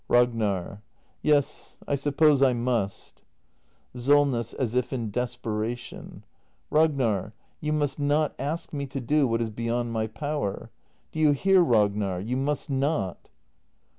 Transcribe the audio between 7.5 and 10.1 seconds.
you must not ask me to do what is beyond my